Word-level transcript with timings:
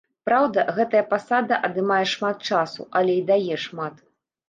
Праўда, 0.27 0.63
гэтая 0.77 1.01
пасада 1.11 1.61
адымае 1.69 2.01
шмат 2.15 2.37
часу, 2.51 2.91
але 3.03 3.21
і 3.23 3.25
дае 3.33 3.63
шмат. 3.69 4.07